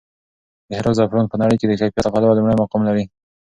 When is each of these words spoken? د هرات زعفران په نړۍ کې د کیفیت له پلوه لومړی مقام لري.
د 0.67 0.71
هرات 0.79 0.95
زعفران 0.99 1.25
په 1.29 1.35
نړۍ 1.41 1.55
کې 1.59 1.67
د 1.67 1.73
کیفیت 1.79 2.03
له 2.05 2.11
پلوه 2.13 2.35
لومړی 2.37 2.55
مقام 2.61 2.81
لري. 2.89 3.03